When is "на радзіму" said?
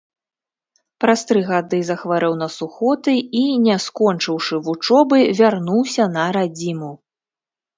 6.17-6.91